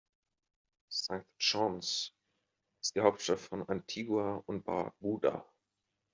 [0.91, 1.27] St.
[1.37, 2.15] John’s
[2.81, 5.45] ist die Hauptstadt von Antigua und Barbuda.